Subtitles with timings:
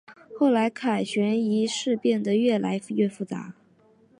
[0.35, 3.53] 后来的凯旋仪式变得越来越复杂。